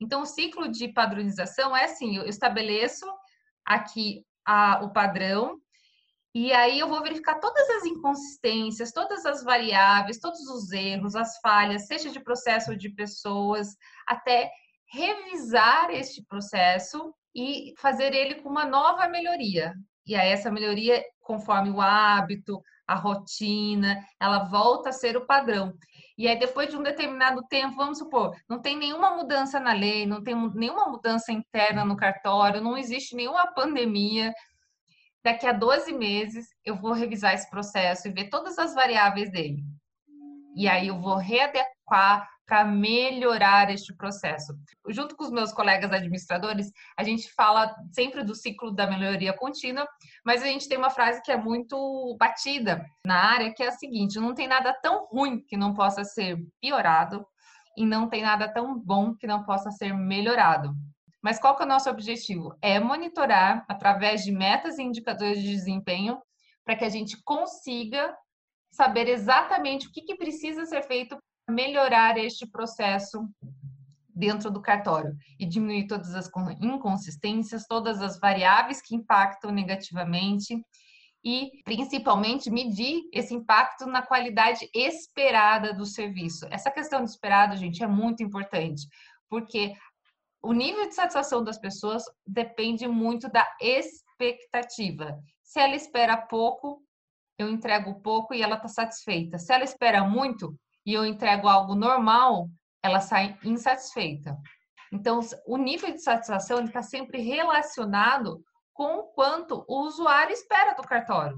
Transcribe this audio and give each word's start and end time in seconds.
Então, 0.00 0.22
o 0.22 0.26
ciclo 0.26 0.68
de 0.68 0.88
padronização 0.88 1.76
é 1.76 1.84
assim: 1.84 2.16
eu 2.16 2.26
estabeleço 2.26 3.06
aqui 3.64 4.24
a, 4.44 4.84
o 4.84 4.92
padrão, 4.92 5.58
e 6.34 6.52
aí 6.52 6.78
eu 6.78 6.86
vou 6.86 7.02
verificar 7.02 7.40
todas 7.40 7.66
as 7.70 7.84
inconsistências, 7.86 8.92
todas 8.92 9.24
as 9.24 9.42
variáveis, 9.42 10.18
todos 10.18 10.40
os 10.40 10.70
erros, 10.70 11.16
as 11.16 11.38
falhas, 11.38 11.86
seja 11.86 12.10
de 12.10 12.20
processo 12.20 12.72
ou 12.72 12.76
de 12.76 12.90
pessoas, 12.90 13.68
até 14.06 14.50
revisar 14.92 15.90
este 15.90 16.22
processo 16.26 17.14
e 17.34 17.72
fazer 17.78 18.12
ele 18.12 18.36
com 18.36 18.50
uma 18.50 18.66
nova 18.66 19.08
melhoria. 19.08 19.74
E 20.06 20.14
aí 20.14 20.28
essa 20.28 20.50
melhoria, 20.50 21.02
conforme 21.20 21.70
o 21.70 21.80
hábito, 21.80 22.62
a 22.86 22.94
rotina, 22.94 23.98
ela 24.20 24.44
volta 24.44 24.90
a 24.90 24.92
ser 24.92 25.16
o 25.16 25.26
padrão. 25.26 25.72
E 26.18 26.26
aí, 26.26 26.38
depois 26.38 26.70
de 26.70 26.76
um 26.76 26.82
determinado 26.82 27.42
tempo, 27.48 27.76
vamos 27.76 27.98
supor, 27.98 28.34
não 28.48 28.60
tem 28.60 28.76
nenhuma 28.76 29.10
mudança 29.10 29.60
na 29.60 29.72
lei, 29.72 30.06
não 30.06 30.22
tem 30.22 30.34
nenhuma 30.54 30.86
mudança 30.86 31.30
interna 31.30 31.84
no 31.84 31.96
cartório, 31.96 32.62
não 32.62 32.76
existe 32.76 33.14
nenhuma 33.14 33.52
pandemia. 33.52 34.32
Daqui 35.22 35.46
a 35.46 35.52
12 35.52 35.92
meses, 35.92 36.46
eu 36.64 36.74
vou 36.74 36.92
revisar 36.92 37.34
esse 37.34 37.50
processo 37.50 38.08
e 38.08 38.12
ver 38.12 38.30
todas 38.30 38.58
as 38.58 38.74
variáveis 38.74 39.30
dele. 39.30 39.62
E 40.56 40.66
aí, 40.66 40.88
eu 40.88 40.98
vou 40.98 41.16
readequar 41.16 41.75
para 41.86 42.64
melhorar 42.64 43.70
este 43.70 43.94
processo. 43.94 44.54
Junto 44.88 45.16
com 45.16 45.24
os 45.24 45.30
meus 45.30 45.52
colegas 45.52 45.92
administradores, 45.92 46.70
a 46.96 47.02
gente 47.02 47.32
fala 47.32 47.74
sempre 47.92 48.22
do 48.22 48.34
ciclo 48.34 48.70
da 48.70 48.86
melhoria 48.86 49.32
contínua, 49.32 49.86
mas 50.24 50.42
a 50.42 50.46
gente 50.46 50.68
tem 50.68 50.76
uma 50.76 50.90
frase 50.90 51.22
que 51.22 51.32
é 51.32 51.36
muito 51.36 52.16
batida 52.18 52.84
na 53.04 53.16
área, 53.16 53.52
que 53.52 53.62
é 53.62 53.68
a 53.68 53.72
seguinte: 53.72 54.18
não 54.18 54.34
tem 54.34 54.48
nada 54.48 54.74
tão 54.82 55.06
ruim 55.06 55.40
que 55.40 55.56
não 55.56 55.74
possa 55.74 56.04
ser 56.04 56.36
piorado 56.60 57.26
e 57.76 57.84
não 57.84 58.08
tem 58.08 58.22
nada 58.22 58.48
tão 58.52 58.78
bom 58.78 59.14
que 59.14 59.26
não 59.26 59.44
possa 59.44 59.70
ser 59.70 59.92
melhorado. 59.92 60.74
Mas 61.22 61.38
qual 61.38 61.56
que 61.56 61.62
é 61.62 61.66
o 61.66 61.68
nosso 61.68 61.90
objetivo? 61.90 62.56
É 62.62 62.78
monitorar 62.78 63.64
através 63.68 64.22
de 64.22 64.30
metas 64.30 64.78
e 64.78 64.82
indicadores 64.82 65.42
de 65.42 65.50
desempenho 65.50 66.20
para 66.64 66.76
que 66.76 66.84
a 66.84 66.88
gente 66.88 67.20
consiga 67.24 68.16
saber 68.70 69.08
exatamente 69.08 69.88
o 69.88 69.92
que, 69.92 70.02
que 70.02 70.16
precisa 70.16 70.64
ser 70.66 70.82
feito 70.82 71.16
melhorar 71.48 72.18
este 72.18 72.46
processo 72.46 73.28
dentro 74.14 74.50
do 74.50 74.62
cartório 74.62 75.14
e 75.38 75.46
diminuir 75.46 75.86
todas 75.86 76.14
as 76.14 76.30
inconsistências, 76.60 77.66
todas 77.66 78.00
as 78.00 78.18
variáveis 78.18 78.80
que 78.80 78.96
impactam 78.96 79.50
negativamente 79.50 80.64
e 81.22 81.50
principalmente 81.64 82.50
medir 82.50 83.02
esse 83.12 83.34
impacto 83.34 83.84
na 83.84 84.00
qualidade 84.00 84.70
esperada 84.72 85.74
do 85.74 85.84
serviço. 85.84 86.46
Essa 86.50 86.70
questão 86.70 87.02
de 87.02 87.10
esperado, 87.10 87.56
gente, 87.56 87.82
é 87.82 87.86
muito 87.86 88.22
importante, 88.22 88.86
porque 89.28 89.74
o 90.42 90.52
nível 90.52 90.88
de 90.88 90.94
satisfação 90.94 91.42
das 91.42 91.58
pessoas 91.58 92.04
depende 92.26 92.86
muito 92.86 93.28
da 93.28 93.46
expectativa. 93.60 95.18
Se 95.42 95.60
ela 95.60 95.74
espera 95.74 96.16
pouco, 96.16 96.80
eu 97.38 97.50
entrego 97.50 98.00
pouco 98.00 98.32
e 98.32 98.40
ela 98.40 98.56
está 98.56 98.68
satisfeita. 98.68 99.38
Se 99.38 99.52
ela 99.52 99.64
espera 99.64 100.04
muito, 100.04 100.56
e 100.86 100.94
eu 100.94 101.04
entrego 101.04 101.48
algo 101.48 101.74
normal, 101.74 102.48
ela 102.80 103.00
sai 103.00 103.36
insatisfeita. 103.44 104.38
Então, 104.92 105.18
o 105.44 105.56
nível 105.56 105.92
de 105.92 106.00
satisfação 106.00 106.62
está 106.64 106.80
sempre 106.80 107.20
relacionado 107.20 108.40
com 108.72 108.98
o 108.98 109.02
quanto 109.08 109.64
o 109.66 109.82
usuário 109.82 110.32
espera 110.32 110.74
do 110.74 110.82
cartório. 110.82 111.36